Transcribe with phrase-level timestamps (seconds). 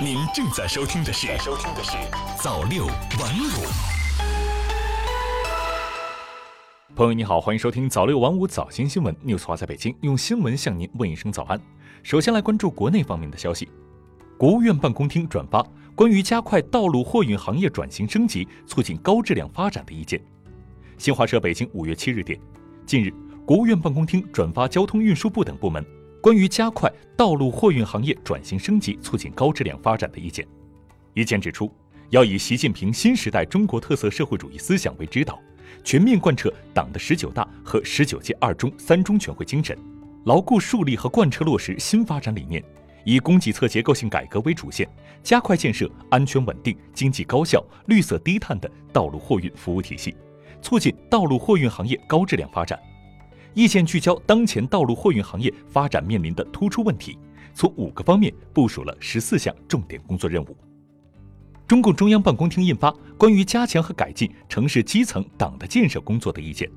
[0.00, 1.96] 您正在收听的是收听的是
[2.40, 3.66] 早六晚五。
[6.94, 11.60] 朋友你好，欢迎收听早六晚五早间新闻，news 华在北京用新闻向您问一声早安。
[12.04, 13.68] 首先来关注国内方面的消息，
[14.38, 15.66] 国务院办公厅转发
[15.96, 20.20] 关于加快道路货运行业转型升级、促进高质量发展的意见。
[20.96, 22.38] 新华社北京五月七日电，
[22.86, 23.12] 近日，
[23.44, 25.84] 国务院办公厅转发交通运输部等部门。
[26.20, 30.46] 关于加快道路货运行业转型升级、促进高质量发展的意见，
[31.14, 31.72] 意见指出，
[32.10, 35.38] 要以习近平新时代中国特色社会主义思想为指导，
[35.84, 39.78] 全面贯彻党的十九大和十九届二中、三中全会精神，
[40.24, 42.62] 牢固树立和贯彻落实新发展理念，
[43.04, 44.88] 以供给侧结构性改革为主线，
[45.22, 50.16] 加快建设安全稳定、经济高效、绿色低碳的道路货运服务体系，
[50.60, 52.76] 促进道路货运行业高质量发展。
[53.58, 57.18] 意见聚焦当前道路货运行业发展面临的突出问题，
[57.52, 60.56] 从五个方面部署了十四项重点工作任务。
[61.66, 66.70] 中共中央办公厅印发关于加强和改进城市基层党的建设工作的意见。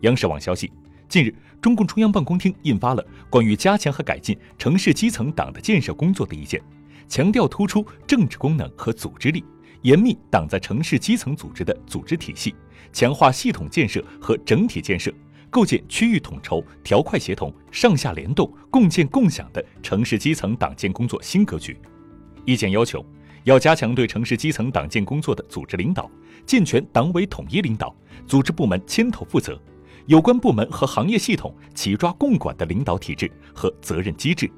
[0.00, 0.72] 央视网消息，
[1.08, 6.60] 近日，中共中央办公厅印发了关于加强和改进城市基层党的建设工作的意见，
[7.06, 9.44] 强调突出政治功能和组织力，
[9.82, 12.52] 严密党在城市基层组织的组织体系，
[12.92, 15.14] 强化系统建设和整体建设。
[15.50, 21.76] 构建区域统筹、条块协同、上下联动、共建共享的城市基层党建工作新格局。
[22.46, 23.04] 意见要求，
[23.44, 26.10] 要加强对城市基层党建工作的组织领导，
[26.46, 27.94] 健全党委统一领导、
[28.26, 29.60] 组织部门牵头负责，
[30.06, 34.50] 有关部门和行业系统齐抓共管的领导体制和责任机制，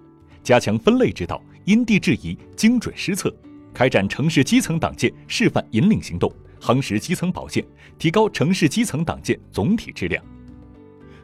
[0.42, 3.34] 加强分类指导、因地制宜、精准施策，
[3.72, 7.64] 开展城市基层党建示范引领行动，夯实基层保建，
[7.98, 10.22] 提高城市基层党建总体质量。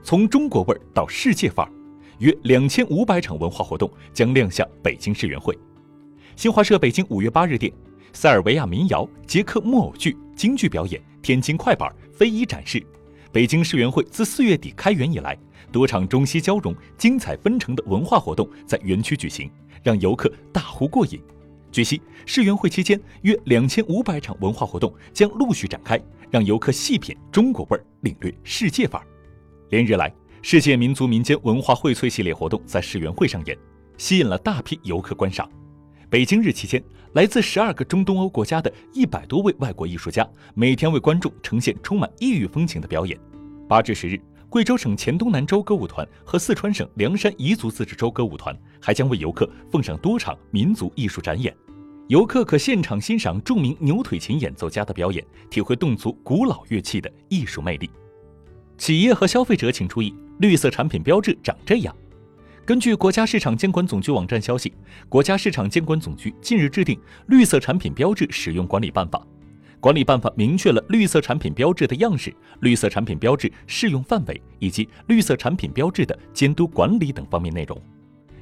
[0.09, 1.73] 从中国味儿到世界范儿，
[2.21, 5.55] 约两千五百场文化活动将亮相北京世园会。
[6.35, 7.71] 新华社北京五月八日电，
[8.15, 12.83] 塞尔维亚民谣、捷克木偶剧、京剧表演、天津快板、非遗展示。
[13.31, 15.39] 北京世园会自四月底开园以来，
[15.71, 19.51] 多场中西交融、精彩纷呈的文化活动在园区举行，
[19.83, 21.21] 让游客大呼过瘾。
[21.71, 29.07] 据悉，世园会期间约两千五百场文化活动将陆续展开，让游客细品中国味儿，领略世界范儿。
[29.71, 33.55] 连日来，世界民族民间文化荟萃系列活动在世园会上演，
[33.99, 35.47] 吸引了大批游客观赏。
[36.09, 43.19] 北京日期间，来自十二个中东欧国家的一百多位外国艺术家，每天为观众呈现充满异域风情的表演。
[43.69, 44.19] 八至十日，
[44.49, 51.55] 贵州省黔东南州歌舞团和四川省凉山彝族自治州歌舞团还将为游客奉上多场民族艺术展演，
[52.07, 57.91] 游客可现场欣赏著名牛腿琴演奏家的表演，体会侗族古老乐器的艺术魅力。
[58.79, 61.95] 企业和消费者请注意，绿色产品标志长这样。
[62.65, 64.73] 根据国家市场监管总局网站消息，
[65.09, 66.95] 国家市场监管总局近日制定
[67.27, 69.19] 《绿色产品标志使用管理办法》，
[69.81, 77.81] 管理办法明确了绿色产品标志的样式、绿色产品标志适用范围以及绿色产品标志的监督管理等方面内容。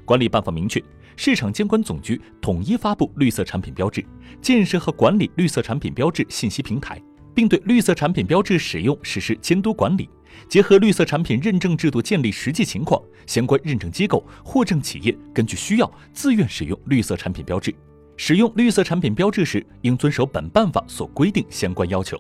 [0.05, 0.83] 管理办法明确，
[1.17, 4.05] 市场监管总局统一发布绿色产品标志，
[4.43, 7.01] 建设和管理绿色产品标志信息平台，
[7.35, 10.11] 并对绿色产品标志使用实施监督管理。
[10.49, 17.75] 结合绿色产品认证制度建立实际情况，相关认证机构、获证企业根据需要自愿使用绿色产品标志。
[18.17, 22.19] 使用绿色产品标志时，应遵守本办法所规定相关要求。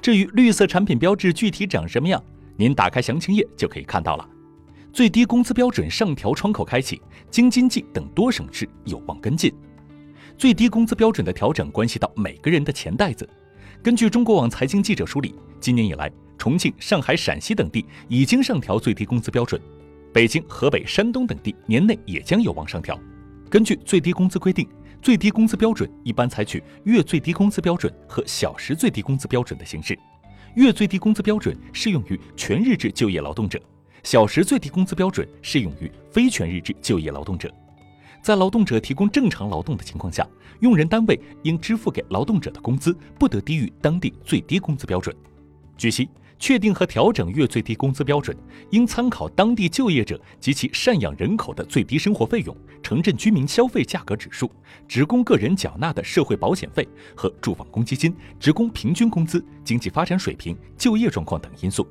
[0.00, 2.22] 至于绿色产品标志具体长什么样，
[2.56, 4.28] 您打开详情页就可以看到了。
[4.92, 9.50] 最低工资标准上调窗口开启，京津冀等多省市有望跟进。
[10.36, 13.26] 最低工资标准的调整关系到每个人的钱袋子。
[13.82, 16.12] 根据中国网财经记者梳理，今年以来。
[16.42, 19.62] 重庆、上海、陕西等地已经上调最低工资标准，
[20.12, 22.98] 北京、河北、山东等地年内也将有望上调。
[23.48, 24.66] 根据最低工资规定，
[25.00, 29.96] 最低工资标准一般采取月最低工资标准和小时最低工资标准的形式。
[30.56, 33.56] 月最低工资标准适用于全日制就业劳动者，
[34.02, 37.48] 小时最低工资标准适用于非全日制就业劳动者。
[38.20, 40.26] 在劳动者提供正常劳动的情况下，
[40.58, 45.14] 用人单位应支付给劳动者的工资不得低于当地最低工资标准。
[45.78, 46.08] 据悉。
[46.42, 48.36] 确定和调整月最低工资标准，
[48.70, 54.50] 应参考当地就业者及其赡养人口的最低生活费用、城镇居民消费价格指数、
[54.88, 56.84] 职工个人缴纳的社会保险费
[57.14, 61.86] 和住房公积金、职工平均工资、经济发展水平、就业状况等因素。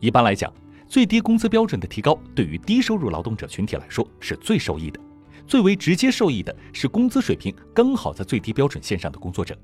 [0.00, 0.52] 一般来讲，
[0.88, 4.98] 最低工资标准的提高对于低收入劳动者群体来说是最受益的，
[5.46, 9.56] 最为直接受益的是工资水平刚好在最低标准线上的工作者。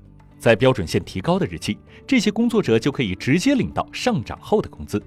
[0.43, 5.01] 在标准线提高的日期，这些工作者就可以直接领到上涨后的工资。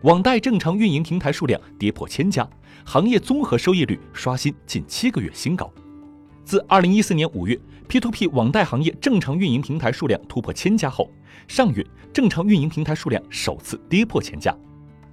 [0.00, 2.48] 网贷正常运营平台数量跌破千家，
[2.86, 5.70] 行业综合收益率刷新近七个月新高。
[6.42, 11.10] 自二零一四年五月，P2P 网贷行业正常运营平台数量突破千家后，
[11.46, 14.56] 上月正常运营平台数量首次跌破千家。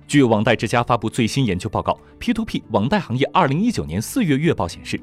[0.08, 4.98] 据网贷之家发布最新研究报告，P2P 网贷行业二零一九年四月月报显示，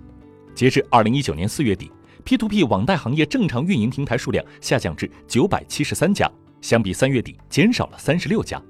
[0.54, 1.90] 截至二零一九年四月底
[2.24, 6.30] ，P2P 网贷行业正常运营平台数量下降至九百七十三家，
[6.60, 8.60] 相比三月底减少了三十六家。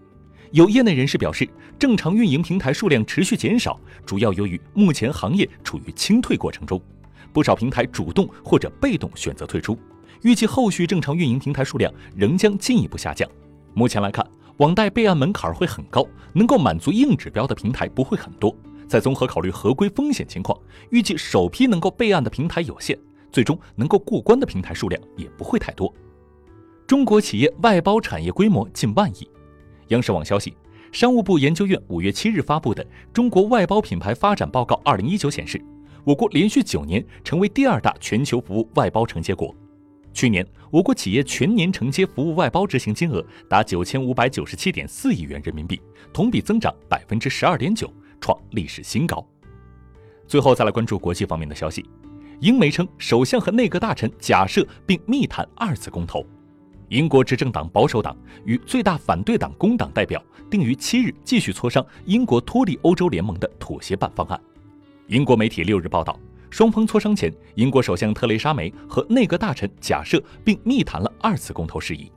[0.52, 1.48] 有业内人士表示，
[1.78, 6.80] 正常运营平台数量持续减少，主要由于目前行业处于清退过程中，
[7.32, 9.76] 不少平台主动或者被动选择退出。
[10.22, 13.28] 预计后续正常运营平台数量仍将进一步下降。
[13.74, 14.24] 目前来看，
[14.58, 18.56] 网贷备案门槛会很高，能够满足硬指标的平台不会很多。
[18.86, 20.56] 再综合考虑合规风险情况，
[20.90, 22.96] 预计首批能够备案的平台有限，
[23.34, 25.92] 最终能够过关的平台数量也不会太多。
[26.86, 29.28] 中国企业外包产业规模近万亿。
[29.88, 30.56] 央视网消息，
[30.92, 35.60] 商务部研究院五月七日发布的《中国外包品牌发展报告（二零一九）》显示，
[36.04, 39.52] 我国连续九年成为第二大全球服务外包承接国。
[40.12, 45.80] 去年，我国企业全年承接服务外包执行金额达九千五百九十七点四亿元人民币，
[46.12, 49.26] 同比增长百分之十二点九，创历史新高。
[50.28, 51.84] 最后再来关注国际方面的消息，
[52.40, 56.24] 英媒称首相和内阁大臣假设并密谈二次公投。
[56.88, 64.40] 英国执政党保守党与最大反对党工党代表定于七日继续磋商英国脱离欧洲联盟的妥协版方案。
[65.06, 66.18] 英国媒体六日报道，
[66.50, 72.12] 双方磋商前，英国首相特蕾莎梅和内阁大臣假设并密谈了二次公投事宜。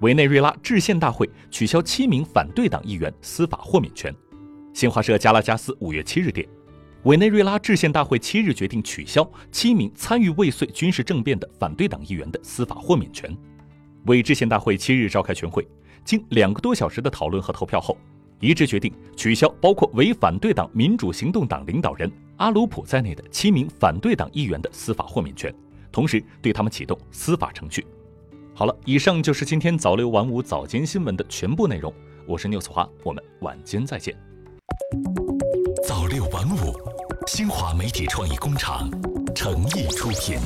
[0.00, 4.14] 委内瑞拉制宪大会取消七名反对党议员司法豁免权。
[4.72, 6.48] 新华社加拉加斯五月七日电，
[7.08, 13.34] 委内瑞拉制宪大会七日决定取消七名参与未遂军事政变的反对党议员的司法豁免权。
[14.04, 15.66] 委制宪大会七日召开全会，
[16.04, 17.96] 经两个多小时的讨论和投票后，
[18.40, 25.50] 一致决定取消包括为反对党民主行动党领导人阿鲁普在内的七名反对党议员的司法豁免权，
[25.90, 27.86] 同时对他们启动司法程序。
[28.52, 31.90] 好了，以上就是今天早六晚五早间新闻的全部内容。
[32.26, 34.27] 我是缪子华，我们晚间再见。
[37.30, 38.88] 新华媒体创意工厂
[39.34, 40.38] 诚意出品。